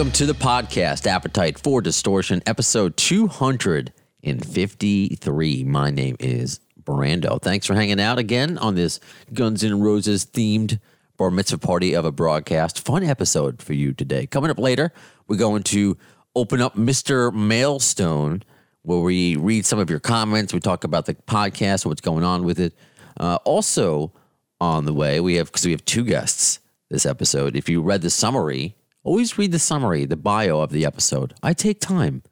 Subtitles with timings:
[0.00, 5.64] Welcome to the podcast, Appetite for Distortion, episode 253.
[5.64, 7.42] My name is Brando.
[7.42, 8.98] Thanks for hanging out again on this
[9.34, 10.80] Guns N' Roses themed
[11.18, 12.82] bar mitzvah party of a broadcast.
[12.82, 14.26] Fun episode for you today.
[14.26, 14.90] Coming up later,
[15.28, 15.98] we're going to
[16.34, 17.30] open up Mr.
[17.30, 18.42] Mailstone,
[18.80, 20.54] where we read some of your comments.
[20.54, 22.72] We talk about the podcast, what's going on with it.
[23.18, 24.14] Uh, also,
[24.62, 27.54] on the way, we have because we have two guests this episode.
[27.54, 31.34] If you read the summary, always read the summary, the bio of the episode.
[31.42, 32.22] I take time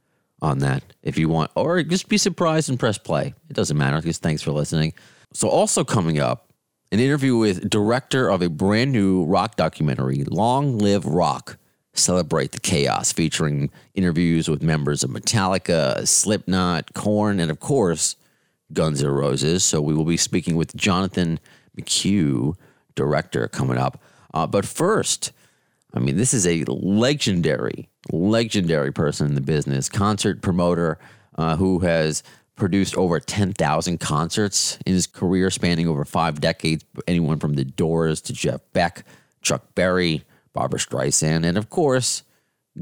[0.41, 3.35] on that if you want, or just be surprised and press play.
[3.49, 4.01] It doesn't matter.
[4.01, 4.93] Just thanks for listening.
[5.33, 6.53] So, also coming up,
[6.91, 11.59] an interview with director of a brand new rock documentary, Long Live Rock.
[11.95, 18.15] Celebrate the Chaos, featuring interviews with members of Metallica, Slipknot, Korn, and of course,
[18.73, 19.65] Guns N' Roses.
[19.65, 21.41] So we will be speaking with Jonathan
[21.77, 22.55] McHugh,
[22.95, 24.01] director, coming up.
[24.33, 25.33] Uh, but first,
[25.95, 30.99] I mean, this is a legendary, legendary person in the business, concert promoter
[31.37, 32.23] uh, who has
[32.57, 36.85] produced over 10,000 concerts in his career spanning over five decades.
[37.07, 39.05] Anyone from The Doors to Jeff Beck,
[39.41, 42.25] Chuck Berry, Barbra Streisand, and of course,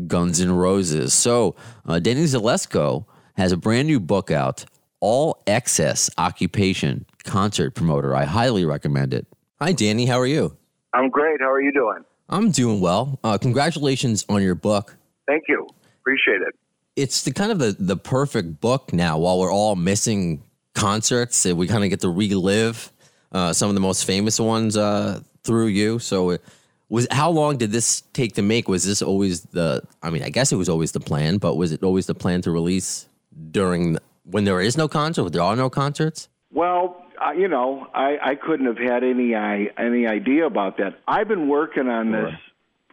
[0.07, 1.15] Guns N' Roses.
[1.15, 3.05] So, uh, Danny Zelisko
[3.37, 4.65] has a brand new book out,
[5.01, 8.17] All Excess Occupation Concert Promoter.
[8.17, 9.27] I highly recommend it.
[9.61, 10.07] Hi, Danny.
[10.07, 10.57] How are you?
[10.93, 11.41] I'm great.
[11.41, 12.05] How are you doing?
[12.29, 13.19] I'm doing well.
[13.23, 14.97] Uh, congratulations on your book.
[15.27, 15.67] Thank you.
[16.01, 16.55] Appreciate it.
[16.97, 20.43] It's the kind of the, the perfect book now while we're all missing
[20.75, 21.45] concerts.
[21.47, 22.91] uh, We kind of get to relive
[23.33, 25.99] uh, some of the most famous ones uh, through you.
[25.99, 26.43] So, it
[26.89, 28.69] was how long did this take to make?
[28.69, 29.83] Was this always the?
[30.03, 32.43] I mean, I guess it was always the plan, but was it always the plan
[32.43, 33.09] to release
[33.51, 35.25] during the, when there is no concert?
[35.25, 36.29] When there are no concerts?
[36.53, 40.99] Well, uh, you know, I, I couldn't have had any I, any idea about that.
[41.07, 42.35] I've been working on this.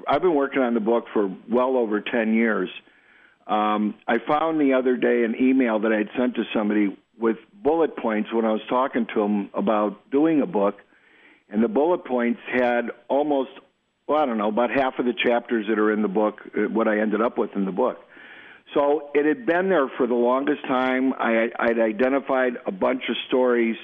[0.07, 2.69] I've been working on the book for well over ten years.
[3.47, 7.95] Um, I found the other day an email that I'd sent to somebody with bullet
[7.97, 10.79] points when I was talking to him about doing a book,
[11.49, 13.51] and the bullet points had almost,
[14.07, 16.61] well, I don't know, about half of the chapters that are in the book, uh,
[16.69, 17.99] what I ended up with in the book.
[18.73, 21.13] So it had been there for the longest time.
[21.13, 23.75] I, I'd identified a bunch of stories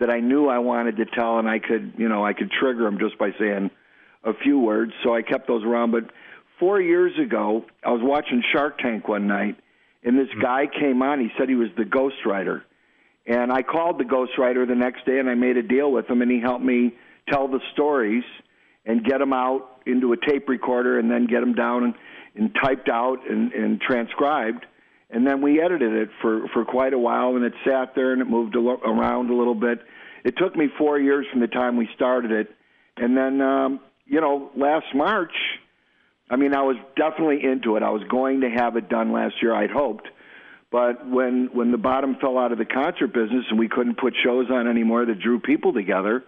[0.00, 2.84] that I knew I wanted to tell, and I could, you know, I could trigger
[2.84, 3.70] them just by saying
[4.24, 4.92] a few words.
[5.04, 5.92] So I kept those around.
[5.92, 6.04] But
[6.58, 9.56] four years ago, I was watching Shark Tank one night,
[10.02, 10.40] and this mm-hmm.
[10.40, 11.20] guy came on.
[11.20, 12.62] He said he was the ghostwriter,
[13.26, 16.22] and I called the ghostwriter the next day, and I made a deal with him,
[16.22, 16.94] and he helped me
[17.28, 18.24] tell the stories
[18.86, 21.94] and get them out into a tape recorder, and then get them down and,
[22.34, 24.64] and typed out and, and transcribed.
[25.12, 28.22] And then we edited it for, for quite a while, and it sat there and
[28.22, 29.80] it moved a lo- around a little bit.
[30.24, 32.48] It took me four years from the time we started it.
[32.96, 35.32] And then, um, you know, last March,
[36.30, 37.82] I mean, I was definitely into it.
[37.82, 40.08] I was going to have it done last year, I'd hoped.
[40.70, 44.14] But when when the bottom fell out of the concert business and we couldn't put
[44.22, 46.22] shows on anymore that drew people together,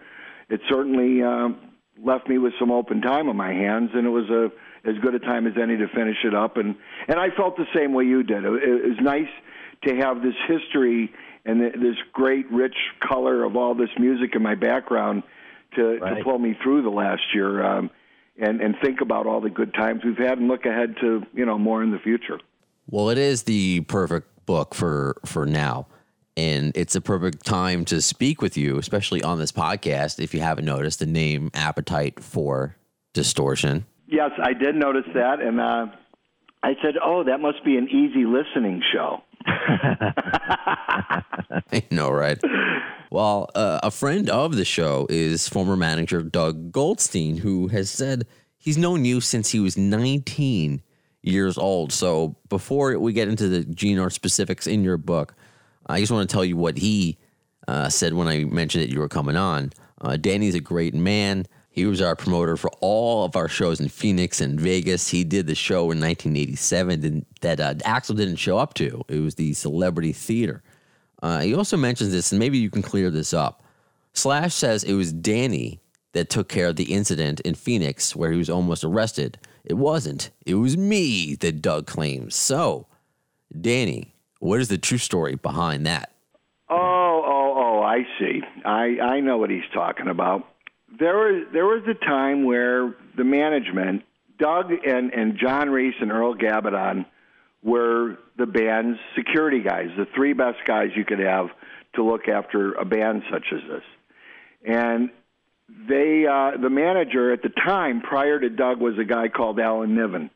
[0.49, 1.71] it certainly um,
[2.03, 4.51] left me with some open time on my hands, and it was a
[4.85, 6.57] as good a time as any to finish it up.
[6.57, 6.75] And
[7.07, 8.43] and I felt the same way you did.
[8.43, 9.29] It, it was nice
[9.87, 11.11] to have this history
[11.45, 15.23] and th- this great rich color of all this music in my background
[15.75, 16.17] to Right.
[16.17, 17.63] to pull me through the last year.
[17.63, 17.89] Um,
[18.39, 21.45] and, and think about all the good times we've had and look ahead to you
[21.45, 22.39] know more in the future.
[22.89, 25.87] Well, it is the perfect book for for now.
[26.35, 30.19] And it's a perfect time to speak with you, especially on this podcast.
[30.19, 32.75] If you haven't noticed, the name Appetite for
[33.13, 33.85] Distortion.
[34.07, 35.87] Yes, I did notice that, and uh,
[36.61, 39.21] I said, "Oh, that must be an easy listening show."
[41.71, 42.39] I know, right?
[43.09, 48.25] Well, uh, a friend of the show is former manager Doug Goldstein, who has said
[48.57, 50.81] he's known you since he was 19
[51.21, 51.91] years old.
[51.91, 55.35] So before we get into the Gene specifics in your book,
[55.85, 57.17] I just want to tell you what he
[57.67, 59.71] uh, said when I mentioned that you were coming on.
[60.01, 61.45] Uh, Danny's a great man.
[61.73, 65.09] He was our promoter for all of our shows in Phoenix and Vegas.
[65.09, 69.03] He did the show in 1987 that uh, Axl didn't show up to.
[69.07, 70.61] It was the Celebrity Theater.
[71.23, 73.63] Uh, he also mentions this, and maybe you can clear this up.
[74.13, 75.81] Slash says it was Danny
[76.11, 79.39] that took care of the incident in Phoenix where he was almost arrested.
[79.65, 80.29] It wasn't.
[80.45, 82.35] It was me that Doug claims.
[82.35, 82.85] So,
[83.59, 86.11] Danny, what is the true story behind that?
[86.69, 87.81] Oh, oh, oh!
[87.81, 88.41] I see.
[88.63, 90.52] I I know what he's talking about.
[90.99, 94.03] There was there was a time where the management,
[94.37, 97.05] Doug and and John Reese and Earl Gabbidon,
[97.63, 101.47] were the band's security guys, the three best guys you could have
[101.95, 103.83] to look after a band such as this.
[104.65, 105.09] And
[105.87, 109.95] they, uh, the manager at the time, prior to Doug, was a guy called Alan
[109.95, 110.29] Niven.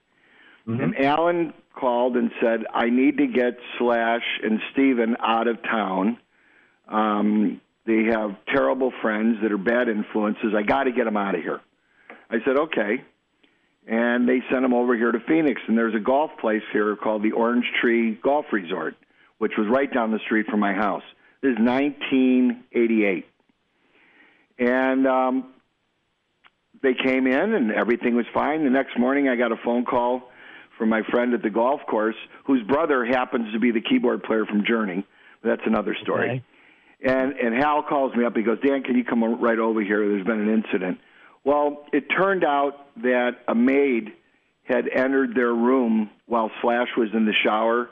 [0.82, 6.18] And Alan called and said, I need to get Slash and Steven out of town.
[6.88, 10.54] Um, they have terrible friends that are bad influences.
[10.56, 11.62] I got to get them out of here.
[12.30, 13.02] I said, okay.
[13.88, 15.62] And they sent them over here to Phoenix.
[15.68, 18.96] And there's a golf place here called the Orange Tree Golf Resort,
[19.38, 21.04] which was right down the street from my house.
[21.42, 23.26] This is 1988.
[24.60, 25.54] And um,
[26.84, 28.66] they came in and everything was fine.
[28.66, 30.30] The next morning, I got a phone call
[30.78, 34.46] from my friend at the golf course, whose brother happens to be the keyboard player
[34.46, 35.06] from Journey.
[35.42, 36.30] That's another story.
[36.30, 36.44] Okay.
[37.08, 38.36] And and Hal calls me up.
[38.36, 40.06] He goes, Dan, can you come right over here?
[40.10, 41.00] There's been an incident.
[41.46, 44.12] Well, it turned out that a maid
[44.66, 47.90] had entered their room while Slash was in the shower,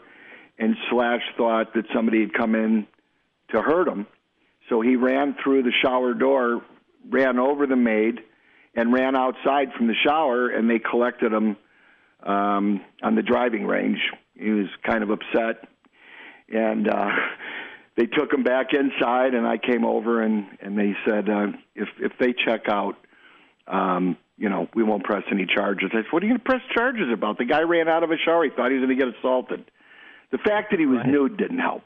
[0.60, 2.88] and Slash thought that somebody had come in
[3.54, 4.06] to hurt him.
[4.68, 6.62] So he ran through the shower door,
[7.10, 8.20] ran over the maid,
[8.76, 11.56] and ran outside from the shower, and they collected him
[12.22, 14.00] um, on the driving range.
[14.34, 15.70] He was kind of upset,
[16.54, 17.12] and uh,
[17.98, 19.34] they took him back inside.
[19.34, 22.96] And I came over, and and they said uh, if if they check out,
[23.68, 25.90] um, you know, we won't press any charges.
[25.94, 27.38] I said, what are you going to press charges about?
[27.38, 28.44] The guy ran out of a shower.
[28.44, 29.70] He thought he was going to get assaulted.
[30.32, 31.08] The fact that he was Right.
[31.08, 31.84] nude didn't help.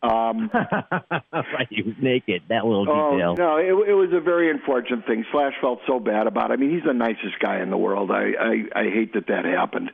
[0.00, 0.48] Um,
[1.32, 2.42] right, he was naked.
[2.50, 3.34] That little Oh detail.
[3.36, 5.24] no, it, it was a very unfortunate thing.
[5.32, 6.54] Slash felt so bad about it.
[6.54, 8.12] I mean, he's the nicest guy in the world.
[8.12, 9.90] I I, I hate that that happened,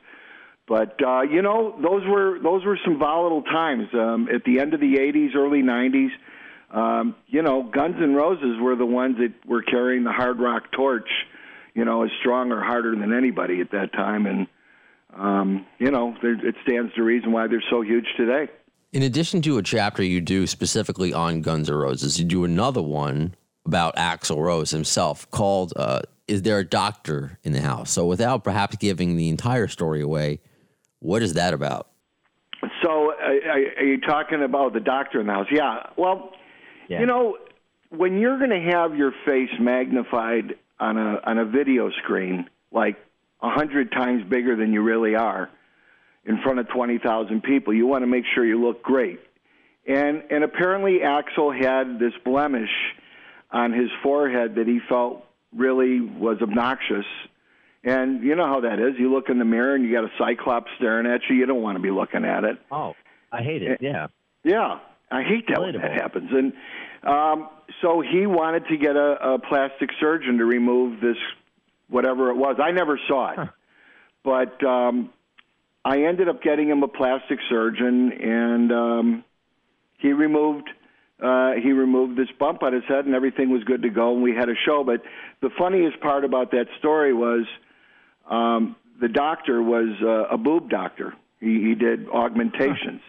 [0.66, 3.88] but uh, you know, those were those were some volatile times.
[3.92, 6.10] Um, at the end of the '80s, early '90s,
[6.70, 10.72] um, you know, Guns N' Roses were the ones that were carrying the hard rock
[10.72, 11.08] torch.
[11.74, 14.46] You know, as strong or harder than anybody at that time, and
[15.14, 18.48] um, you know, there, it stands to reason why they're so huge today.
[18.92, 22.80] In addition to a chapter you do specifically on Guns N' Roses, you do another
[22.80, 23.34] one
[23.66, 28.44] about Axl Rose himself called uh, "Is There a Doctor in the House?" So, without
[28.44, 30.40] perhaps giving the entire story away,
[31.04, 31.88] what is that about?
[32.82, 35.46] So, uh, are you talking about the doctor in the house?
[35.50, 35.90] Yeah.
[35.96, 36.32] Well,
[36.88, 37.00] Yeah.
[37.00, 37.36] you know,
[37.90, 42.96] when you're going to have your face magnified on a on a video screen like
[43.42, 45.50] a hundred times bigger than you really are,
[46.24, 49.20] in front of twenty thousand people, you want to make sure you look great.
[49.86, 52.70] And and apparently, Axl had this blemish
[53.50, 55.22] on his forehead that he felt
[55.54, 57.04] really was obnoxious.
[57.84, 58.94] And you know how that is.
[58.98, 61.36] You look in the mirror and you got a cyclops staring at you.
[61.36, 62.58] You don't want to be looking at it.
[62.70, 62.94] Oh,
[63.30, 63.78] I hate it.
[63.82, 64.06] Yeah.
[64.44, 64.78] Yeah,
[65.10, 66.30] I hate that when that happens.
[66.30, 66.52] And
[67.02, 67.48] um,
[67.80, 71.16] so he wanted to get a, a plastic surgeon to remove this,
[71.88, 72.56] whatever it was.
[72.62, 73.48] I never saw it,
[74.22, 75.10] but um,
[75.82, 79.24] I ended up getting him a plastic surgeon, and um,
[79.98, 80.68] he removed.
[81.22, 84.12] Uh, he removed this bump on his head, and everything was good to go.
[84.12, 84.84] And we had a show.
[84.84, 85.02] But
[85.40, 87.46] the funniest part about that story was
[88.28, 91.14] um, the doctor was uh, a boob doctor.
[91.40, 93.00] He, he did augmentations.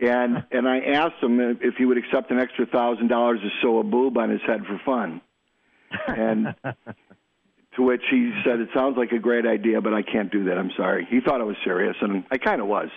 [0.00, 3.80] And and I asked him if he would accept an extra thousand dollars to sew
[3.80, 5.20] a boob on his head for fun,
[6.06, 6.54] and
[7.76, 10.56] to which he said, "It sounds like a great idea, but I can't do that.
[10.56, 12.88] I'm sorry." He thought it was serious, and I kind of was.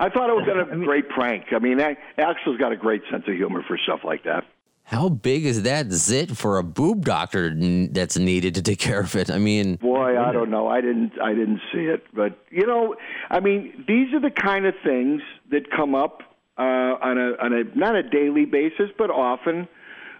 [0.00, 1.46] I thought it was a great prank.
[1.52, 1.78] I mean,
[2.16, 4.44] Axl's got a great sense of humor for stuff like that.
[4.88, 7.54] How big is that zit for a boob doctor
[7.90, 9.30] that's needed to take care of it?
[9.30, 10.66] I mean, Boy, I don't know.
[10.66, 11.12] I didn't.
[11.22, 12.96] I didn't see it, but you know,
[13.28, 16.22] I mean, these are the kind of things that come up
[16.56, 19.68] uh, on a on a not a daily basis, but often.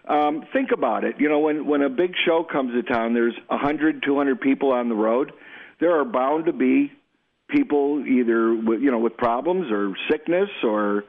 [0.06, 1.16] Um, think about it.
[1.18, 4.38] You know, when when a big show comes to town, there's a hundred, two hundred
[4.42, 5.32] people on the road.
[5.80, 6.92] There are bound to be
[7.48, 11.04] people either with you know with problems or sickness or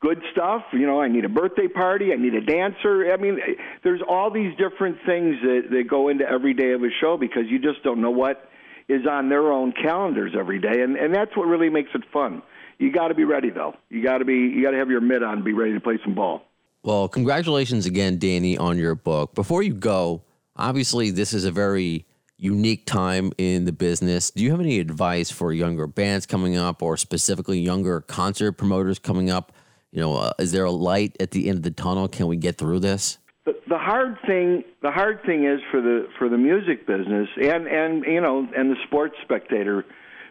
[0.00, 0.62] good stuff.
[0.72, 2.12] You know, I need a birthday party.
[2.12, 3.12] I need a dancer.
[3.12, 3.38] I mean,
[3.82, 7.44] there's all these different things that, that go into every day of a show because
[7.48, 8.48] you just don't know what
[8.88, 12.42] is on their own calendars every day, and and that's what really makes it fun.
[12.78, 13.74] You got to be ready though.
[13.90, 14.34] You got to be.
[14.34, 15.34] You got to have your mitt on.
[15.34, 16.42] and Be ready to play some ball.
[16.82, 19.34] Well, congratulations again, Danny, on your book.
[19.34, 20.22] Before you go,
[20.56, 22.06] obviously, this is a very
[22.38, 24.30] unique time in the business.
[24.30, 29.00] Do you have any advice for younger bands coming up or specifically younger concert promoters
[29.00, 29.52] coming up?
[29.92, 32.08] You know, uh, is there a light at the end of the tunnel?
[32.08, 33.18] Can we get through this?
[33.46, 37.66] The, the hard thing the hard thing is for the for the music business and
[37.66, 39.86] and you know and the sports spectator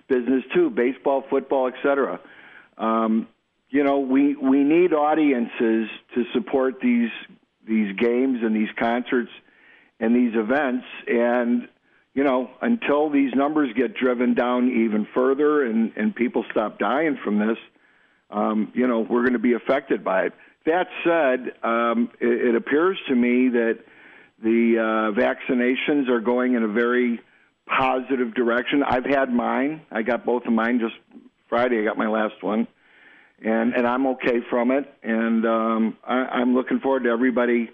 [0.07, 2.19] business too baseball football etc
[2.77, 3.27] um,
[3.69, 7.09] you know we we need audiences to support these
[7.67, 9.31] these games and these concerts
[9.99, 11.67] and these events and
[12.13, 17.17] you know until these numbers get driven down even further and and people stop dying
[17.23, 17.57] from this
[18.29, 20.33] um, you know we're going to be affected by it
[20.67, 23.79] that said, um, it, it, appears to me that
[24.43, 27.21] the uh, vaccinations are going in a very
[27.65, 28.83] positive direction.
[28.83, 29.81] I've had mine.
[29.91, 30.95] I got both of mine just
[31.47, 31.79] Friday.
[31.79, 32.67] I got my last one,
[33.41, 34.93] and and I'm okay from it.
[35.03, 37.71] And um, I, I'm looking forward to everybody,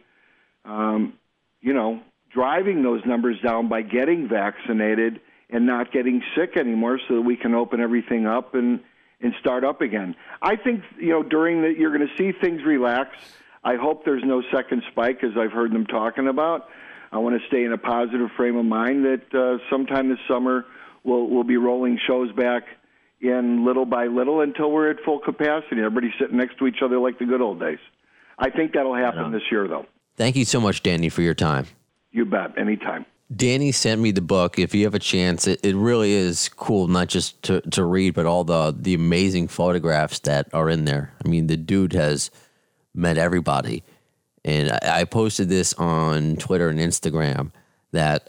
[0.63, 1.13] um,
[1.61, 1.99] you know,
[2.31, 5.19] driving those numbers down by getting vaccinated
[5.49, 8.81] and not getting sick anymore, so that we can open everything up and
[9.23, 10.15] and start up again.
[10.41, 13.15] I think you know during the you're going to see things relax.
[13.63, 16.67] I hope there's no second spike, as I've heard them talking about.
[17.13, 20.65] I want to stay in a positive frame of mind that uh, sometime this summer
[21.03, 22.63] we'll we'll be rolling shows back
[23.21, 25.77] in little by little until we're at full capacity.
[25.77, 27.79] Everybody's sitting next to each other like the good old days.
[28.37, 29.85] I think that'll happen this year, though.
[30.17, 31.67] Thank you so much, Danny, for your time.
[32.11, 32.57] You bet.
[32.57, 33.05] Anytime.
[33.35, 34.59] Danny sent me the book.
[34.59, 38.13] If you have a chance, it, it really is cool, not just to, to read,
[38.13, 41.13] but all the the amazing photographs that are in there.
[41.23, 42.31] I mean, the dude has
[42.93, 43.83] met everybody.
[44.45, 47.51] And I, I posted this on Twitter and Instagram
[47.91, 48.23] that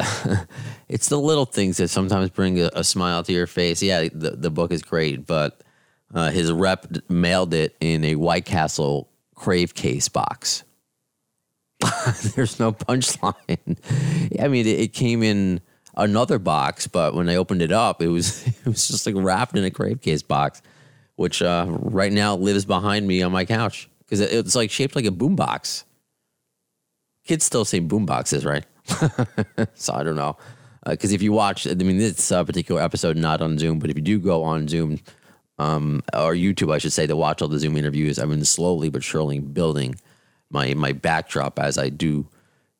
[0.88, 3.82] it's the little things that sometimes bring a, a, smile to your face.
[3.82, 5.62] Yeah, the, the book is great, but
[6.14, 10.62] uh, his rep mailed it in a White Castle crave case box.
[12.34, 13.78] There's no punchline.
[14.40, 15.60] I mean, it, it, came in
[15.96, 19.56] another box, but when I opened it up, it was it was just like wrapped
[19.56, 20.62] in a crave case box,
[21.16, 24.96] which uh, right now lives behind me on my couch because it, it's like shaped
[24.96, 25.84] like a boombox.
[27.26, 28.66] Kids still say boomboxes, right?
[29.74, 30.36] so I don't know.
[30.84, 33.90] Because uh, if you watch, I mean, this uh, particular episode not on Zoom, but
[33.90, 35.00] if you do go on Zoom
[35.58, 38.90] um, or YouTube, I should say, to watch all the Zoom interviews, I've been slowly
[38.90, 39.94] but surely building
[40.50, 42.28] my my backdrop as I do,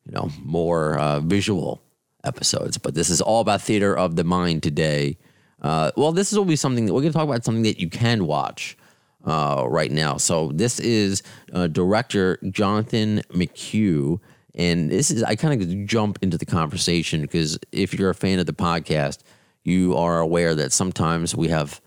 [0.05, 1.81] you know, more uh, visual
[2.23, 2.77] episodes.
[2.77, 5.17] But this is all about theater of the mind today.
[5.61, 7.79] Uh, well, this is will be something that we're going to talk about something that
[7.79, 8.77] you can watch
[9.25, 10.17] uh, right now.
[10.17, 14.19] So this is uh, director Jonathan McHugh.
[14.53, 18.39] And this is, I kind of jump into the conversation because if you're a fan
[18.39, 19.19] of the podcast,
[19.63, 21.81] you are aware that sometimes we have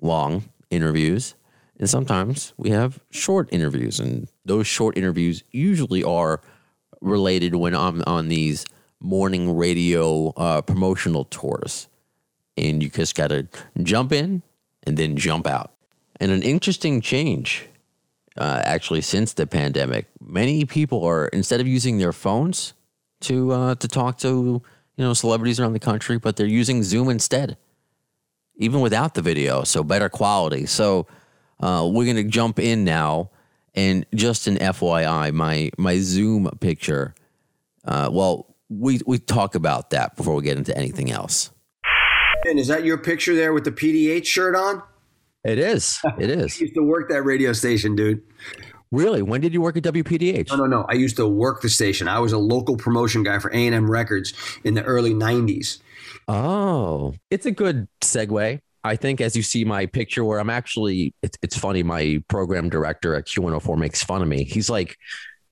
[0.00, 1.34] long interviews
[1.78, 6.40] and sometimes we have short interviews, and those short interviews usually are
[7.00, 8.64] related when I'm on these
[9.00, 11.88] morning radio uh, promotional tours.
[12.56, 13.48] And you just got to
[13.82, 14.42] jump in
[14.84, 15.72] and then jump out.
[16.20, 17.66] And an interesting change,
[18.36, 22.74] uh, actually, since the pandemic, many people are instead of using their phones
[23.22, 24.62] to uh, to talk to
[24.96, 27.56] you know celebrities around the country, but they're using Zoom instead,
[28.56, 30.66] even without the video, so better quality.
[30.66, 31.06] So
[31.62, 33.30] uh, we're gonna jump in now,
[33.74, 37.14] and just an FYI, my my Zoom picture.
[37.84, 41.50] Uh, well, we we talk about that before we get into anything else.
[42.44, 44.82] And is that your picture there with the PDH shirt on?
[45.44, 46.00] It is.
[46.18, 46.56] It is.
[46.58, 48.22] I used to work that radio station, dude.
[48.90, 49.22] Really?
[49.22, 50.50] When did you work at WPDH?
[50.50, 50.86] No, no, no.
[50.88, 52.08] I used to work the station.
[52.08, 55.80] I was a local promotion guy for A&M Records in the early 90s.
[56.28, 58.60] Oh, it's a good segue.
[58.84, 61.82] I think as you see my picture where I'm actually, it's, it's funny.
[61.82, 64.44] My program director at Q104 makes fun of me.
[64.44, 64.96] He's like,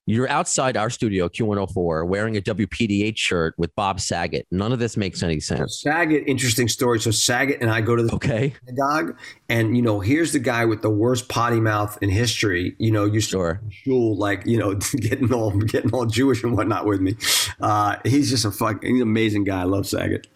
[0.07, 4.47] you're outside our studio, Q104, wearing a WPDH shirt with Bob Saget.
[4.51, 5.79] None of this makes any sense.
[5.81, 6.99] Saget, interesting story.
[6.99, 8.53] So Saget and I go to the okay.
[8.65, 9.15] synagogue,
[9.47, 12.75] and you know, here's the guy with the worst potty mouth in history.
[12.79, 13.61] You know, used sure.
[13.63, 17.15] to shul, like you know, getting all getting all Jewish and whatnot with me.
[17.61, 19.61] Uh, he's just a fucking he's an amazing guy.
[19.61, 20.27] I love Saget.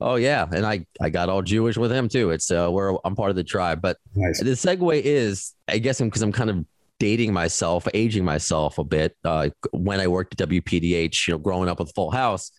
[0.00, 2.30] Oh yeah, and I I got all Jewish with him too.
[2.30, 3.80] It's uh where I'm part of the tribe.
[3.80, 4.40] But nice.
[4.40, 6.64] the segue is, I guess, because I'm, I'm kind of
[6.98, 9.16] dating myself, aging myself a bit.
[9.24, 12.50] Uh, when I worked at WPDH, you know, growing up with Full House,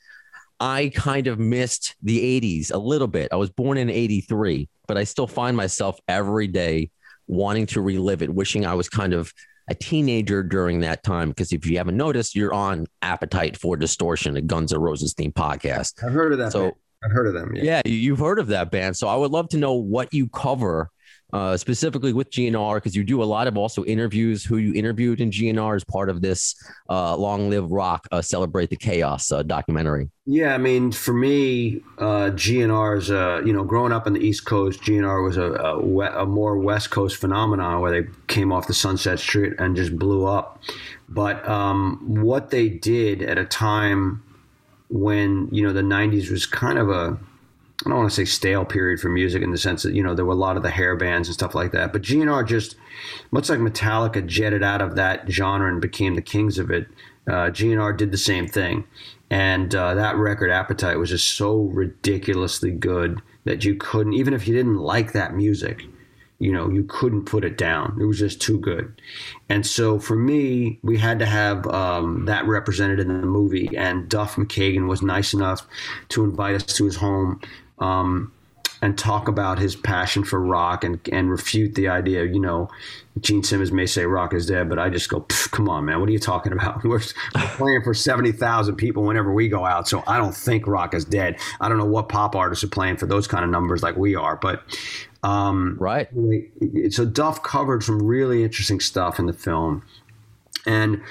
[0.59, 3.29] I kind of missed the '80s a little bit.
[3.31, 6.91] I was born in '83, but I still find myself every day
[7.27, 9.33] wanting to relive it, wishing I was kind of
[9.67, 11.29] a teenager during that time.
[11.29, 15.31] Because if you haven't noticed, you're on Appetite for Distortion, a Guns N' Roses theme
[15.31, 16.03] podcast.
[16.03, 16.51] I've heard of that.
[16.51, 16.61] So.
[16.61, 16.73] Band.
[17.03, 17.55] I've heard of them.
[17.55, 17.63] Yeah.
[17.63, 18.97] yeah, you've heard of that band.
[18.97, 20.89] So I would love to know what you cover
[21.33, 24.45] uh, specifically with GNR because you do a lot of also interviews.
[24.45, 26.55] Who you interviewed in GNR as part of this
[26.89, 30.09] uh, "Long Live Rock" uh, "Celebrate the Chaos" uh, documentary.
[30.25, 34.19] Yeah, I mean, for me, uh, GNR is a you know, growing up on the
[34.21, 38.51] East Coast, GNR was a, a, we- a more West Coast phenomenon where they came
[38.53, 40.61] off the Sunset Strip and just blew up.
[41.09, 44.23] But um, what they did at a time
[44.95, 47.17] when you know the '90s was kind of a
[47.85, 50.15] I don't want to say stale period for music in the sense that you know
[50.15, 52.77] there were a lot of the hair bands and stuff like that, but GNR just
[53.31, 56.87] much like Metallica jetted out of that genre and became the kings of it.
[57.27, 58.85] Uh, GNR did the same thing,
[59.29, 64.47] and uh, that record Appetite was just so ridiculously good that you couldn't even if
[64.47, 65.83] you didn't like that music,
[66.39, 67.97] you know you couldn't put it down.
[67.99, 69.01] It was just too good,
[69.49, 73.75] and so for me, we had to have um, that represented in the movie.
[73.75, 75.67] And Duff McKagan was nice enough
[76.09, 77.41] to invite us to his home
[77.79, 78.31] um,
[78.81, 82.25] and talk about his passion for rock and, and refute the idea.
[82.25, 82.69] You know,
[83.19, 86.09] Gene Simmons may say rock is dead, but I just go, come on, man, what
[86.09, 86.83] are you talking about?
[86.83, 86.99] We're,
[87.35, 89.87] we're playing for 70,000 people whenever we go out.
[89.87, 91.37] So I don't think rock is dead.
[91.59, 94.15] I don't know what pop artists are playing for those kind of numbers like we
[94.15, 94.63] are, but.
[95.23, 96.07] Um, Right.
[96.91, 99.81] so Duff covered some really interesting stuff in the film,
[100.67, 101.01] and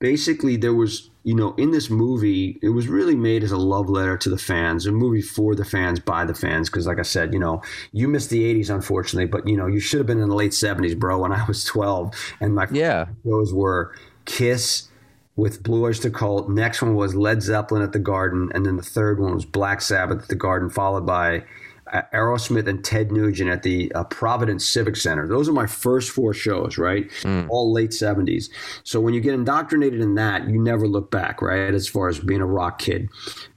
[0.00, 3.88] basically there was you know in this movie it was really made as a love
[3.90, 7.02] letter to the fans a movie for the fans by the fans because like i
[7.02, 7.60] said you know
[7.92, 10.52] you missed the 80s unfortunately but you know you should have been in the late
[10.52, 13.06] 70s bro when i was 12 and my Yeah.
[13.24, 13.92] shows were
[14.24, 14.88] kiss
[15.34, 16.48] with Blue Oyster Cult.
[16.48, 19.82] Next one was Led Zeppelin at the Garden, and then the third one was Black
[19.82, 21.44] Sabbath at the Garden, followed by
[21.92, 25.28] Aerosmith and Ted Nugent at the uh, Providence Civic Center.
[25.28, 27.10] Those are my first four shows, right?
[27.48, 28.50] All late 70s.
[28.82, 31.72] So when you get indoctrinated in that, you never look back, right?
[31.72, 33.08] As far as being a rock kid.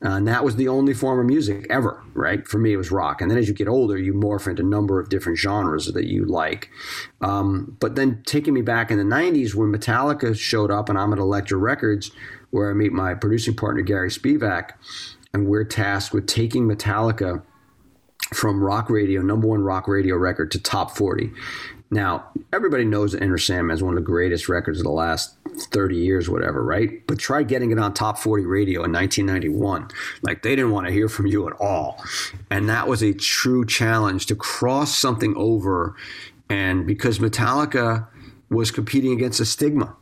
[0.03, 2.47] Uh, and that was the only form of music ever, right?
[2.47, 3.21] For me, it was rock.
[3.21, 6.05] And then as you get older, you morph into a number of different genres that
[6.05, 6.69] you like.
[7.21, 11.13] Um, but then taking me back in the 90s when Metallica showed up and I'm
[11.13, 12.11] at Elektra Records,
[12.51, 14.71] where I meet my producing partner, Gary Spivak,
[15.33, 17.43] and we're tasked with taking Metallica
[18.33, 21.31] from rock radio, number one rock radio record to top 40.
[21.91, 25.35] Now, everybody knows that Enter Sandman is one of the greatest records of the last
[25.71, 27.05] 30 years, whatever, right?
[27.07, 29.89] But try getting it on top 40 radio in 1991.
[30.21, 32.03] Like, they didn't want to hear from you at all.
[32.51, 35.95] And that was a true challenge to cross something over.
[36.47, 38.07] And because Metallica
[38.51, 39.95] was competing against a stigma,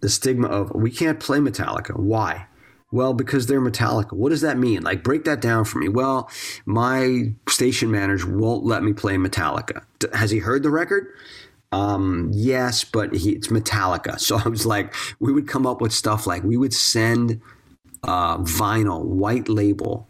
[0.00, 1.96] the stigma of we can't play Metallica.
[1.98, 2.46] Why?
[2.92, 4.12] Well, because they're Metallica.
[4.12, 4.82] What does that mean?
[4.82, 5.88] Like, break that down for me.
[5.88, 6.30] Well,
[6.66, 9.84] my station manager won't let me play Metallica.
[10.14, 11.12] Has he heard the record?
[11.72, 14.20] Um, yes, but he, it's Metallica.
[14.26, 17.40] So I was like, we would come up with stuff like we would send
[18.04, 20.08] uh, vinyl, white label,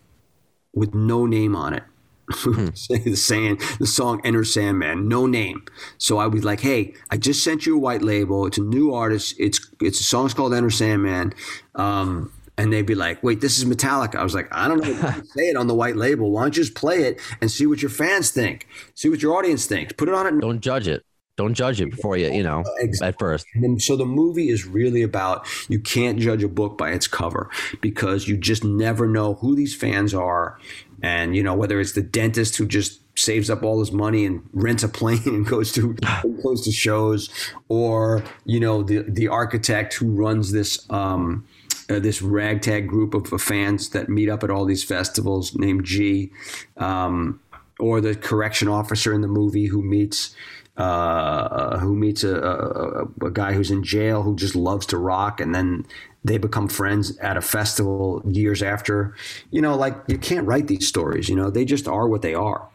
[0.74, 1.82] with no name on it.
[2.74, 5.64] saying the song Enter Sandman, no name.
[5.96, 8.46] So I was like, hey, I just sent you a white label.
[8.46, 9.36] It's a new artist.
[9.38, 11.34] It's it's a song's called Enter Sandman.
[11.76, 14.16] Um, and they'd be like, wait, this is Metallica.
[14.16, 14.94] I was like, I don't know
[15.34, 16.30] say it on the white label.
[16.30, 18.66] Why don't you just play it and see what your fans think?
[18.94, 19.92] See what your audience thinks.
[19.92, 20.40] Put it on it.
[20.40, 21.04] Don't judge it.
[21.36, 23.08] Don't judge it before you, you know, Exactly.
[23.08, 23.46] at first.
[23.54, 27.50] And so the movie is really about you can't judge a book by its cover
[27.82, 30.58] because you just never know who these fans are.
[31.02, 34.42] And, you know, whether it's the dentist who just saves up all his money and
[34.54, 35.92] rents a plane and goes to
[36.42, 37.28] goes to shows,
[37.68, 41.46] or, you know, the the architect who runs this um,
[41.88, 46.33] uh, this ragtag group of, fans that meet up at all these festivals named G,
[46.77, 47.40] um,
[47.79, 50.35] or the correction officer in the movie who meets
[50.77, 55.40] uh, who meets a, a, a guy who's in jail who just loves to rock,
[55.40, 55.87] and then
[56.22, 59.14] they become friends at a festival years after.
[59.51, 61.29] You know, like you can't write these stories.
[61.29, 62.68] You know, they just are what they are.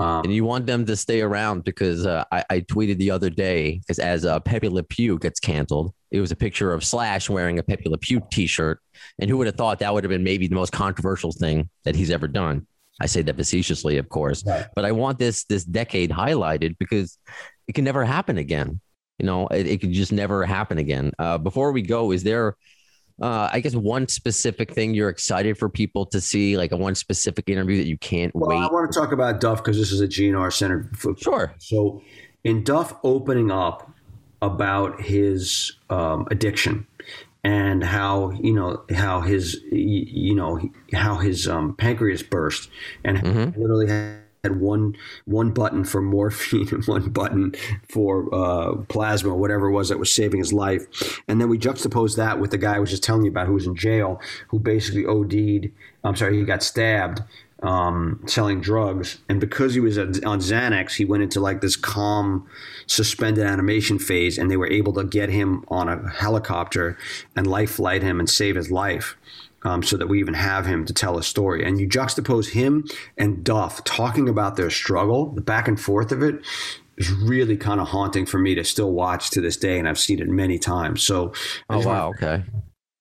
[0.00, 3.78] And you want them to stay around because uh, I, I tweeted the other day
[3.78, 7.58] because as uh, Pepe Le Pew gets canceled, it was a picture of Slash wearing
[7.58, 8.80] a Pepe Le Pew T-shirt,
[9.18, 11.94] and who would have thought that would have been maybe the most controversial thing that
[11.94, 12.66] he's ever done?
[13.00, 14.66] I say that facetiously, of course, Right.
[14.74, 17.18] but I want this this decade highlighted because
[17.68, 18.80] it can never happen again.
[19.18, 21.12] You know, it, it could just never happen again.
[21.18, 22.56] Uh, before we go, is there?
[23.20, 26.94] Uh, I guess one specific thing you're excited for people to see, like a one
[26.94, 28.48] specific interview that you can't wait.
[28.56, 30.88] Well, I want to talk about Duff because this is a GNR Center.
[30.94, 31.54] f- Sure.
[31.58, 32.02] So,
[32.44, 33.90] in Duff opening up
[34.42, 36.86] about his um, addiction
[37.44, 40.58] and how you know how his you know
[40.94, 42.70] how his um, pancreas burst
[43.04, 43.56] and Mhm.
[43.56, 43.86] literally
[44.42, 47.54] had one one button for morphine and one button
[47.88, 51.20] for uh, plasma, whatever it was that was saving his life.
[51.28, 53.54] And then we juxtaposed that with the guy I was just telling you about who
[53.54, 55.70] was in jail, who basically OD'd.
[56.02, 57.22] I'm sorry, he got stabbed
[57.62, 62.48] um, selling drugs, and because he was on Xanax, he went into like this calm,
[62.86, 66.96] suspended animation phase, and they were able to get him on a helicopter
[67.36, 69.16] and life flight him and save his life.
[69.62, 71.66] Um, so that we even have him to tell a story.
[71.66, 72.86] And you juxtapose him
[73.18, 76.42] and Duff talking about their struggle, the back and forth of it
[76.96, 79.78] is really kind of haunting for me to still watch to this day.
[79.78, 81.02] And I've seen it many times.
[81.02, 81.34] So,
[81.68, 82.42] Oh wow, okay.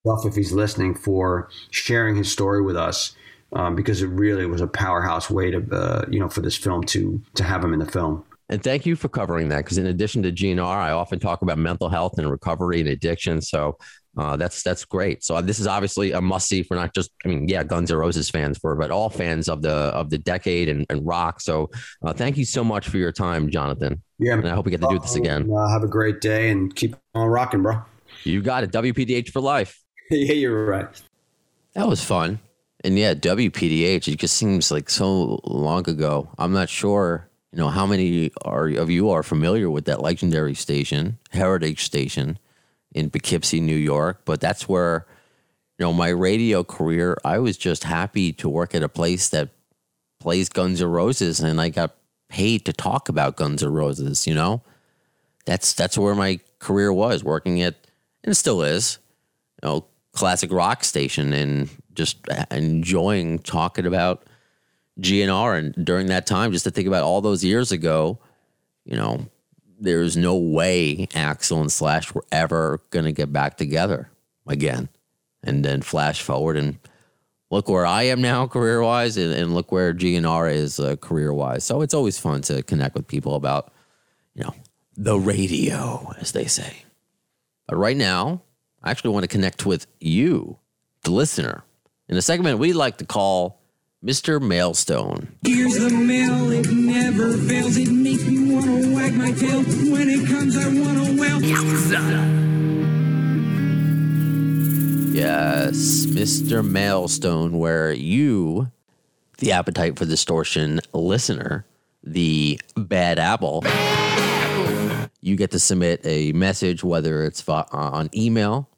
[0.06, 3.16] Duff, if he's listening, for sharing his story with us.
[3.52, 6.84] Um, because it really was a powerhouse way to, uh, you know, for this film
[6.84, 8.24] to to have him in the film.
[8.50, 11.60] And thank you for covering that because in addition to GNR, I often talk about
[11.60, 13.42] mental health and recovery and addiction.
[13.42, 13.78] So
[14.18, 15.24] uh, that's that's great.
[15.24, 17.98] So this is obviously a must see for not just I mean yeah Guns N'
[17.98, 21.42] Roses fans for but all fans of the of the decade and, and rock.
[21.42, 21.70] So
[22.04, 24.02] uh, thank you so much for your time, Jonathan.
[24.18, 25.50] Yeah, And I hope we get to do this again.
[25.52, 27.82] Uh, have a great day and keep on rocking, bro.
[28.24, 28.72] You got it.
[28.72, 29.82] WPDH for life.
[30.12, 30.88] yeah, you're right.
[31.74, 32.40] That was fun.
[32.84, 36.30] And yeah, WPDH, it just seems like so long ago.
[36.38, 40.56] I'm not sure, you know, how many are of you are familiar with that legendary
[40.56, 42.40] station, Heritage Station
[42.94, 45.06] in Poughkeepsie, New York, but that's where
[45.80, 49.50] you know, my radio career, I was just happy to work at a place that
[50.20, 51.96] plays Guns N' Roses and I got
[52.28, 54.62] paid to talk about Guns N' Roses, you know?
[55.46, 57.76] That's that's where my career was, working at
[58.26, 59.00] and still is,
[59.64, 62.18] you know, classic rock station and just
[62.52, 64.26] enjoying talking about
[65.00, 68.20] GNR and during that time just to think about all those years ago,
[68.84, 69.26] you know,
[69.80, 74.10] there's no way Axl and Slash were ever going to get back together
[74.48, 74.90] again.
[75.42, 76.80] And then flash forward and
[77.50, 81.34] look where I am now career wise and, and look where GNR is uh, career
[81.34, 81.64] wise.
[81.64, 83.72] So it's always fun to connect with people about,
[84.36, 84.54] you know,
[84.98, 86.84] the radio, as they say.
[87.68, 88.42] But right now,
[88.84, 90.58] I actually want to connect with you,
[91.04, 91.64] the listener,
[92.10, 93.62] in a segment we like to call
[94.04, 94.42] Mr.
[94.42, 95.36] Mailstone.
[95.44, 97.78] Here's the mail, it never fails.
[97.78, 99.64] It makes me wanna wag my tail.
[99.64, 101.42] When it comes, I wanna well.
[105.14, 106.68] Yes, Mr.
[106.68, 108.72] Mailstone, where you,
[109.40, 111.66] the Appetite for Distortion listener,
[112.04, 113.64] the bad apple,
[115.22, 118.70] you get to submit a message, whether it's on email,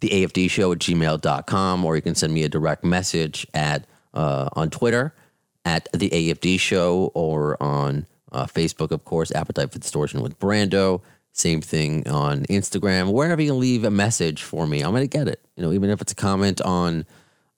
[0.00, 4.48] the AFD show at gmail.com, or you can send me a direct message at uh,
[4.54, 5.14] on Twitter
[5.66, 11.00] at the AFD show or on uh, Facebook, of course, Appetite for Distortion with Brando.
[11.32, 13.12] Same thing on Instagram.
[13.12, 15.40] Wherever you leave a message for me, I'm going to get it.
[15.56, 17.06] You know, even if it's a comment on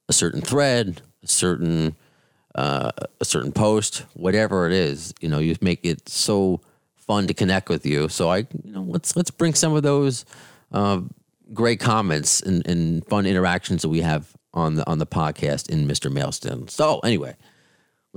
[0.09, 1.97] a certain thread, a certain
[2.55, 6.61] uh, a certain post, whatever it is, you know, you make it so
[6.97, 8.09] fun to connect with you.
[8.09, 10.25] So I, you know, let's let's bring some of those
[10.73, 11.01] uh,
[11.53, 15.87] great comments and, and fun interactions that we have on the on the podcast in
[15.89, 16.11] Mr.
[16.11, 16.69] Mailstone.
[16.69, 17.37] So anyway,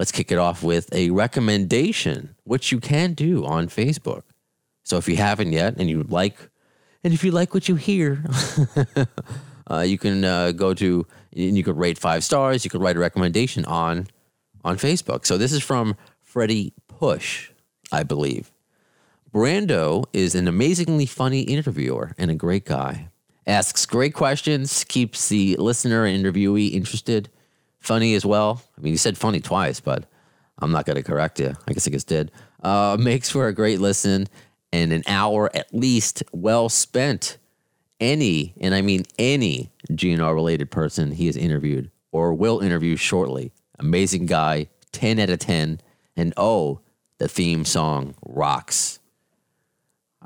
[0.02, 4.24] let's kick it off with a recommendation, which you can do on Facebook.
[4.84, 6.50] So if you haven't yet, and you like,
[7.04, 8.26] and if you like what you hear,
[9.70, 12.64] uh, you can uh, go to and you could rate five stars.
[12.64, 14.08] You could write a recommendation on
[14.66, 15.24] on Facebook.
[15.24, 17.52] So this is from Freddie Push,
[17.92, 18.52] I believe.
[19.32, 23.10] Brando is an amazingly funny interviewer and a great guy.
[23.46, 27.30] Asks great questions, keeps the listener and interviewee interested.
[27.82, 28.62] Funny as well.
[28.78, 30.06] I mean, you said funny twice, but
[30.60, 31.56] I'm not going to correct you.
[31.68, 32.32] I guess I just did.
[32.64, 34.28] Uh, makes for a great listen
[34.72, 37.38] and an hour at least well spent.
[38.00, 43.52] Any, and I mean any GNR related person he has interviewed or will interview shortly.
[43.78, 45.82] Amazing guy, 10 out of 10.
[46.16, 46.80] And oh,
[47.18, 49.00] the theme song rocks.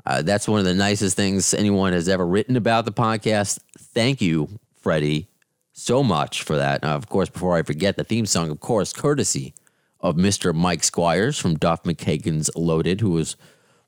[0.04, 3.58] Uh, that's one of the nicest things anyone has ever written about the podcast.
[3.78, 4.48] Thank you,
[4.80, 5.28] Freddie,
[5.76, 6.82] so much for that.
[6.82, 9.54] Uh, of course, before I forget, the theme song, of course, courtesy
[10.00, 10.54] of Mr.
[10.54, 13.36] Mike Squires from Duff McKagan's Loaded, who was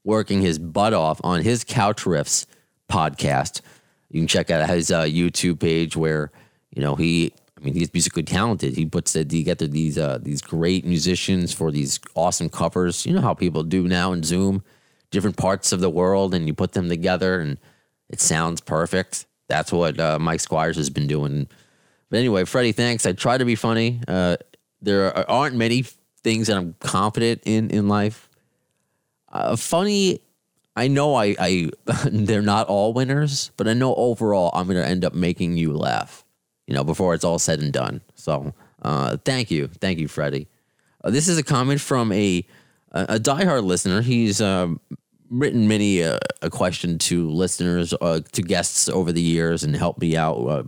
[0.04, 2.46] working his butt off on his Couch Riffs
[2.90, 3.62] podcast.
[4.10, 6.30] You can check out his uh, YouTube page where
[6.74, 7.32] you know he.
[7.56, 8.76] I mean, he's musically talented.
[8.76, 13.04] He puts together these uh, these great musicians for these awesome covers.
[13.04, 14.62] You know how people do now in Zoom,
[15.10, 17.58] different parts of the world, and you put them together, and
[18.08, 19.26] it sounds perfect.
[19.48, 21.48] That's what uh, Mike Squires has been doing.
[22.10, 23.06] But anyway, Freddie, thanks.
[23.06, 24.00] I try to be funny.
[24.08, 24.36] Uh,
[24.80, 25.84] there are, aren't many
[26.22, 28.28] things that I'm confident in in life.
[29.30, 30.20] Uh, funny,
[30.76, 31.70] I know I, I
[32.10, 35.72] they're not all winners, but I know overall I'm going to end up making you
[35.72, 36.24] laugh.
[36.66, 38.02] You know, before it's all said and done.
[38.14, 40.48] So, uh, thank you, thank you, Freddie.
[41.02, 42.46] Uh, this is a comment from a
[42.92, 44.02] a, diehard listener.
[44.02, 44.80] He's um,
[45.30, 50.00] written many uh, a question to listeners, uh, to guests over the years, and helped
[50.00, 50.66] me out.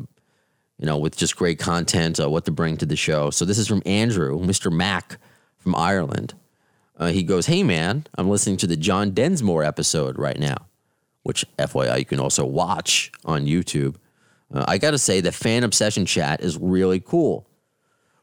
[0.81, 3.31] You know, with just great content, uh, what to bring to the show.
[3.31, 4.73] So this is from Andrew, Mr.
[4.73, 5.19] Mac
[5.59, 6.35] from Ireland.
[6.97, 10.67] Uh, he goes, Hey man, I'm listening to the John Densmore episode right now,
[11.23, 13.97] which FYI, you can also watch on YouTube.
[14.53, 17.47] Uh, I got to say, the fan obsession chat is really cool.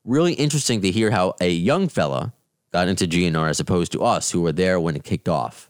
[0.04, 2.34] Really interesting to hear how a young fella
[2.72, 5.70] got into GNR as opposed to us who were there when it kicked off.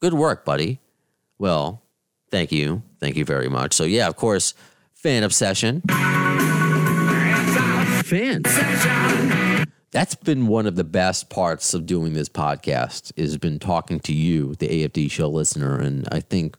[0.00, 0.80] Good work, buddy.
[1.38, 1.82] Well,
[2.30, 2.82] thank you.
[3.00, 3.74] Thank you very much.
[3.74, 4.54] So, yeah, of course,
[5.06, 5.82] fan obsession.
[8.02, 8.42] Fans.
[9.92, 14.12] That's been one of the best parts of doing this podcast is been talking to
[14.12, 15.78] you, the AFD show listener.
[15.78, 16.56] And I think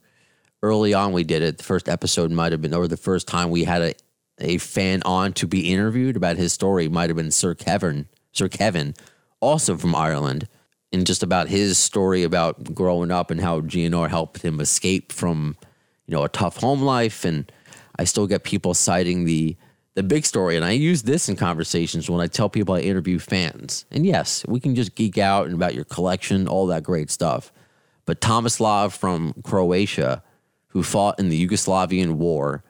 [0.62, 1.58] early on we did it.
[1.58, 3.92] The first episode might have been, or the first time we had a,
[4.38, 8.48] a fan on to be interviewed about his story might have been Sir Kevin, Sir
[8.48, 8.94] Kevin,
[9.40, 10.48] also from Ireland,
[10.90, 15.54] and just about his story about growing up and how GNR helped him escape from,
[16.06, 17.26] you know, a tough home life.
[17.26, 17.52] And
[17.98, 19.56] I still get people citing the
[19.94, 23.18] the big story, and I use this in conversations when I tell people I interview
[23.18, 23.84] fans.
[23.90, 27.52] And yes, we can just geek out and about your collection, all that great stuff.
[28.06, 30.22] But Tomislav from Croatia,
[30.68, 32.62] who fought in the Yugoslavian war,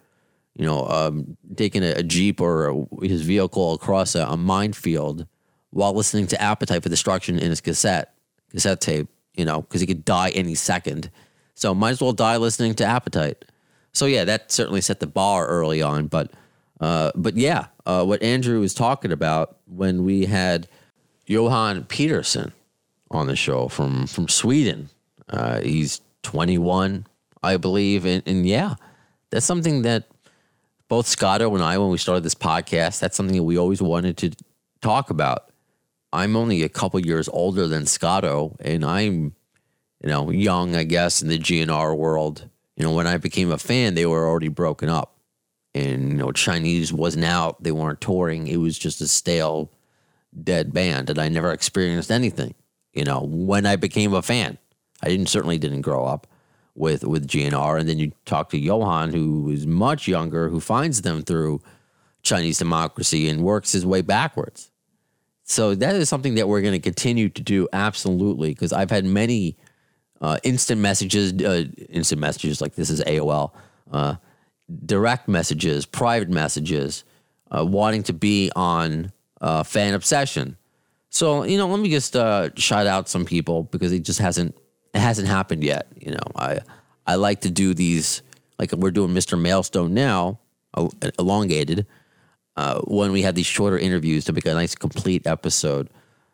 [0.54, 5.26] you know, um, taking a, a jeep or a, his vehicle across a, a minefield
[5.70, 8.14] while listening to Appetite for Destruction in his cassette
[8.50, 11.10] cassette tape, you know, because he could die any second.
[11.54, 13.44] So might as well die listening to Appetite.
[13.92, 16.06] So yeah, that certainly set the bar early on.
[16.06, 16.32] But
[16.80, 20.68] uh, but yeah, uh, what Andrew was talking about when we had
[21.26, 22.52] Johan Peterson
[23.10, 24.88] on the show from from Sweden.
[25.28, 27.06] Uh, he's 21,
[27.42, 28.76] I believe, and, and yeah,
[29.30, 30.04] that's something that
[30.88, 34.16] both Scotto and I, when we started this podcast, that's something that we always wanted
[34.18, 34.30] to
[34.80, 35.50] talk about.
[36.12, 39.34] I'm only a couple years older than Scotto, and I'm,
[40.02, 42.48] you know, young, I guess, in the GNR world.
[42.78, 45.16] You know, when I became a fan, they were already broken up.
[45.74, 47.62] And, you know, Chinese wasn't out.
[47.62, 48.46] They weren't touring.
[48.46, 49.72] It was just a stale,
[50.44, 51.10] dead band.
[51.10, 52.54] And I never experienced anything,
[52.92, 54.58] you know, when I became a fan.
[55.02, 56.28] I didn't certainly didn't grow up
[56.76, 57.80] with with GNR.
[57.80, 61.60] And then you talk to Johan, who is much younger, who finds them through
[62.22, 64.70] Chinese democracy and works his way backwards.
[65.42, 69.04] So that is something that we're going to continue to do absolutely because I've had
[69.04, 69.56] many
[70.20, 73.52] uh, instant messages, uh, instant messages like this is AOL,
[73.92, 74.16] uh,
[74.84, 77.04] direct messages, private messages,
[77.50, 80.56] uh, wanting to be on uh, Fan Obsession.
[81.10, 84.56] So you know, let me just uh, shout out some people because it just hasn't
[84.94, 85.86] it hasn't happened yet.
[85.96, 86.60] You know, I
[87.06, 88.22] I like to do these
[88.58, 89.40] like we're doing Mr.
[89.40, 90.40] Mailstone now,
[91.18, 91.86] elongated.
[92.88, 95.88] When we have these shorter interviews to make a nice complete episode.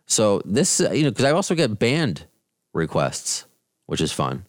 [0.06, 2.26] So this, you know, because I also get band
[2.72, 3.44] requests,
[3.86, 4.44] which is fun.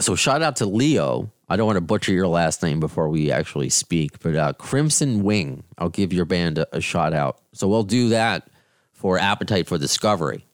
[0.00, 1.30] So shout out to Leo.
[1.48, 5.22] I don't want to butcher your last name before we actually speak, but uh, Crimson
[5.22, 5.62] Wing.
[5.78, 7.38] I'll give your band a, a shout out.
[7.52, 8.48] So we'll do that
[8.92, 10.46] for Appetite for Discovery.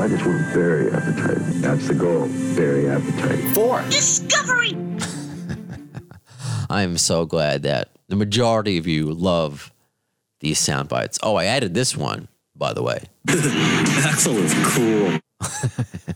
[0.00, 1.38] I just want to bury appetite.
[1.60, 2.28] That's the goal.
[2.54, 3.52] Bury appetite.
[3.52, 3.82] Four.
[3.90, 4.76] Discovery!
[6.70, 9.72] I am so glad that the majority of you love
[10.38, 11.18] these sound bites.
[11.20, 13.06] Oh, I added this one, by the way.
[13.26, 15.18] Axl is cool.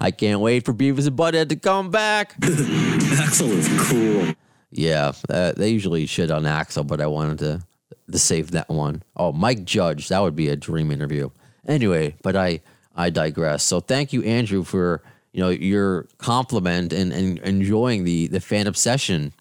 [0.00, 2.38] I can't wait for Beavis and Butthead to come back.
[2.40, 4.34] Axl is cool.
[4.70, 7.62] Yeah, uh, they usually shit on Axl, but I wanted to
[8.10, 9.02] to save that one.
[9.16, 11.30] Oh, Mike Judge, that would be a dream interview.
[11.66, 12.60] Anyway, but I
[12.94, 13.62] I digress.
[13.62, 18.66] So thank you, Andrew, for you know your compliment and, and enjoying the the fan
[18.66, 19.32] obsession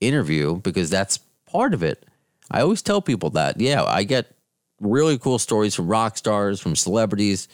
[0.00, 2.04] interview because that's part of it.
[2.50, 3.60] I always tell people that.
[3.60, 4.32] Yeah, I get
[4.80, 7.48] really cool stories from rock stars, from celebrities.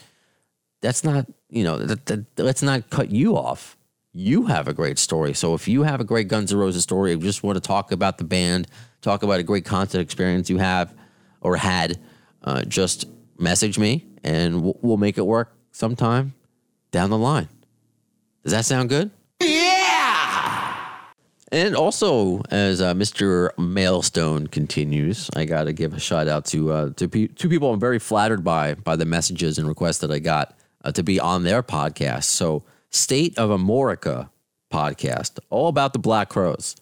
[0.82, 3.78] That's not, you know, that, that, let's not cut you off.
[4.12, 5.32] You have a great story.
[5.32, 7.92] So if you have a great Guns N' Roses story, or just want to talk
[7.92, 8.66] about the band,
[9.00, 10.94] talk about a great concert experience you have
[11.40, 11.98] or had,
[12.42, 13.06] uh, just
[13.38, 16.34] message me and we'll, we'll make it work sometime
[16.90, 17.48] down the line.
[18.42, 19.10] Does that sound good?
[19.40, 20.02] Yeah.
[21.50, 23.50] And also, as uh, Mr.
[23.58, 27.70] Mailstone continues, I got to give a shout out to uh, to pe- two people
[27.72, 31.20] I'm very flattered by by the messages and requests that I got uh, to be
[31.20, 32.24] on their podcast.
[32.24, 34.28] So, State of Amorica
[34.70, 36.76] podcast, all about the Black Crowes.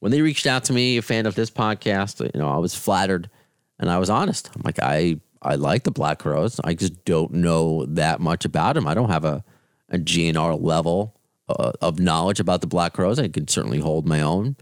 [0.00, 2.74] When they reached out to me, a fan of this podcast, you know, I was
[2.74, 3.30] flattered
[3.78, 4.50] and I was honest.
[4.54, 6.60] I'm like, I I like the Black Crowes.
[6.64, 8.86] I just don't know that much about them.
[8.86, 9.44] I don't have a
[9.90, 11.14] a GNR level
[11.48, 13.18] uh, of knowledge about the Black Crowes.
[13.18, 14.56] I could certainly hold my own,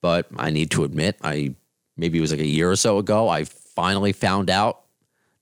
[0.00, 1.54] but I need to admit, I
[1.96, 4.82] maybe it was like a year or so ago, I finally found out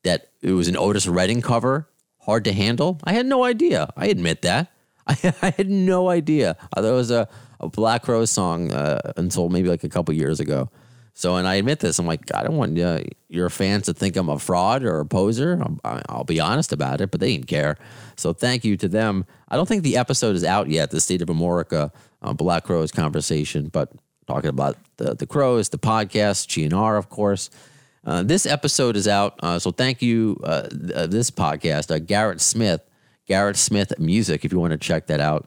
[0.05, 1.89] that it was an Otis Redding cover,
[2.25, 2.99] hard to handle.
[3.05, 3.91] I had no idea.
[3.97, 4.71] I admit that.
[5.07, 6.57] I, I had no idea.
[6.75, 7.29] Thought it was a,
[7.61, 10.71] a Black Crow song uh, until maybe like a couple years ago.
[11.17, 14.17] So, and I admit this, I'm like, I don't want uh, your fans to think
[14.17, 15.63] I'm a fraud or a poser.
[15.85, 17.77] i I'll be honest about it, but they didn't care.
[18.17, 19.25] So, thank you to them.
[19.49, 22.91] I don't think the episode is out yet, the State of Amorica uh, Black Crowes
[22.91, 23.93] conversation, but
[24.27, 27.49] talking about the, the Crowes, the podcast, GNR, of course.
[28.05, 29.39] Uh, this episode is out.
[29.43, 32.83] Uh, so, thank you, uh, th- uh, this podcast, uh, Garrett Smith,
[33.27, 35.47] Garrett Smith Music, if you want to check that out.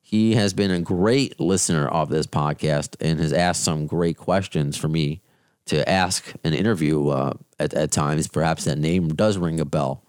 [0.00, 4.76] He has been a great listener of this podcast and has asked some great questions
[4.76, 5.20] for me
[5.66, 7.10] to ask an interview
[7.58, 8.26] at, at times.
[8.26, 10.02] Perhaps that name does ring a bell.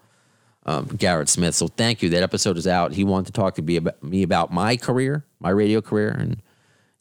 [0.64, 1.54] Um, Garrett Smith.
[1.54, 2.08] So thank you.
[2.10, 2.92] That episode is out.
[2.94, 6.08] He wanted to talk to me about, me about my career, my radio career.
[6.08, 6.40] And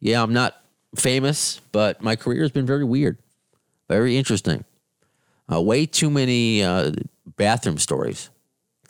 [0.02, 0.62] yeah, I'm not
[0.96, 3.18] famous, but my career has been very weird,
[3.88, 4.66] very interesting.
[5.52, 6.92] Uh, way too many uh,
[7.38, 8.30] bathroom stories.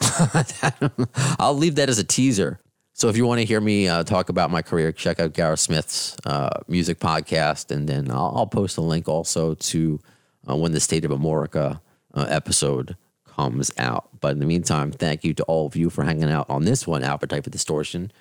[1.38, 2.60] I'll leave that as a teaser.
[2.92, 5.60] So if you want to hear me uh, talk about my career, check out Gareth
[5.60, 10.00] Smith's uh, music podcast, and then I'll, I'll, post a link also to
[10.48, 11.80] uh, when the State of Amorica
[12.12, 12.96] uh, episode
[13.26, 14.10] comes out.
[14.20, 16.86] But in the meantime, thank you to all of you for hanging out on this
[16.86, 18.12] one, Appetite for Distortion.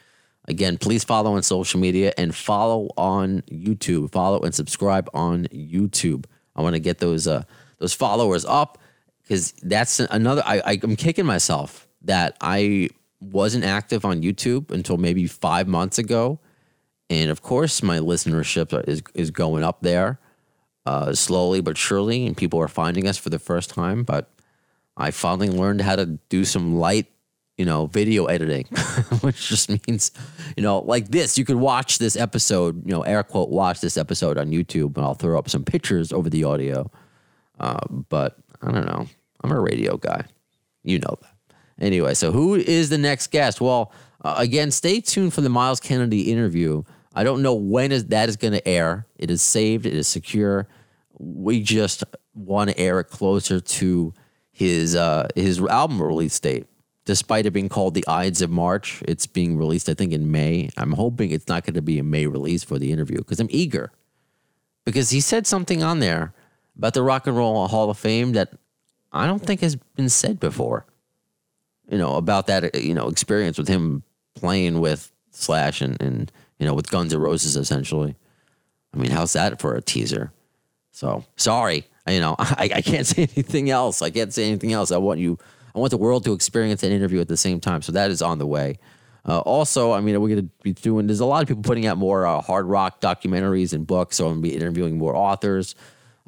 [0.47, 4.11] Again, please follow on social media and follow on YouTube.
[4.11, 6.25] Follow and subscribe on YouTube.
[6.55, 7.43] I want to get those uh,
[7.79, 8.77] those followers up
[9.23, 10.43] because that's another.
[10.45, 12.89] I, I I'm kicking myself that I
[13.21, 16.39] wasn't active on YouTube until maybe five months ago,
[17.09, 20.19] and of course my listenership is is going up there,
[20.85, 24.03] uh, slowly but surely, and people are finding us for the first time.
[24.03, 24.29] But
[24.97, 27.07] I finally learned how to do some light,
[27.57, 28.65] you know, video editing,
[29.21, 30.11] which just means,
[30.57, 31.37] you know, like this.
[31.37, 35.05] You could watch this episode, you know, air quote, watch this episode on YouTube, and
[35.05, 36.91] I'll throw up some pictures over the audio.
[37.59, 39.07] Uh, but I don't know.
[39.43, 40.25] I'm a radio guy.
[40.83, 41.55] You know that.
[41.79, 43.61] Anyway, so who is the next guest?
[43.61, 46.83] Well, uh, again, stay tuned for the Myles Kennedy interview.
[47.15, 49.05] I don't know when is that is going to air.
[49.17, 49.85] It is saved.
[49.85, 50.67] It is secure.
[51.17, 54.13] We just want to air it closer to
[54.51, 56.65] his uh, his album release date.
[57.05, 60.69] Despite it being called the Ides of March, it's being released, I think, in May.
[60.77, 63.47] I'm hoping it's not going to be a May release for the interview because I'm
[63.49, 63.91] eager.
[64.85, 66.33] Because he said something on there
[66.79, 68.53] about the Rock and Roll Hall of Fame that
[69.11, 70.87] I don't think has been said before
[71.89, 74.03] you know, about that, you know, experience with him
[74.35, 78.15] playing with Slash and, and you know, with Guns N' Roses essentially.
[78.93, 80.31] I mean, how's that for a teaser?
[80.91, 84.01] So sorry, you know, I, I can't say anything else.
[84.01, 84.91] I can't say anything else.
[84.91, 85.37] I want you,
[85.75, 87.81] I want the world to experience that interview at the same time.
[87.81, 88.77] So that is on the way.
[89.27, 91.85] Uh, also, I mean, we're going to be doing, there's a lot of people putting
[91.85, 94.15] out more uh, hard rock documentaries and books.
[94.17, 95.75] So I'm going to be interviewing more authors.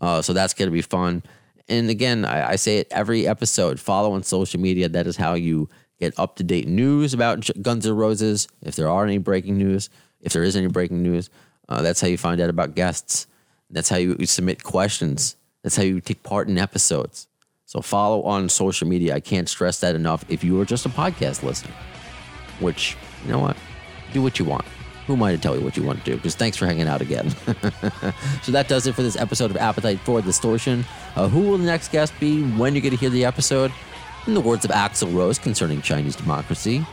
[0.01, 1.23] Uh, so that's going to be fun
[1.71, 3.79] and again, I, I, say it every episode.
[3.79, 4.89] Follow on social media.
[4.89, 8.49] That is how you get up to date news about Guns N' Roses.
[8.61, 11.29] If there are any breaking news, if there is any breaking news,
[11.69, 13.25] uh, that's how you find out about guests.
[13.69, 15.37] That's how you, you submit questions.
[15.63, 17.29] That's how you take part in episodes.
[17.65, 19.15] So follow on social media.
[19.15, 20.25] I can't stress that enough.
[20.27, 21.73] If you are just a podcast listener,
[22.59, 23.55] which you know what,
[24.11, 24.65] do what you want
[25.11, 26.15] who am I to tell you what you want to do?
[26.15, 27.29] Because thanks for hanging out again.
[28.43, 30.85] so that does it for this episode of Appetite for Distortion.
[31.17, 32.43] Uh, who will the next guest be?
[32.51, 33.73] When you get to hear the episode?
[34.25, 36.85] In the words of Axl Rose concerning Chinese democracy,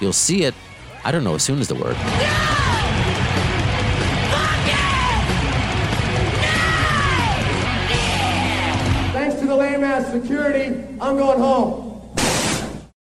[0.00, 0.54] you'll see it.
[1.04, 1.96] I don't know as soon as the word.
[9.12, 11.89] Thanks to the lame ass security, I'm going home.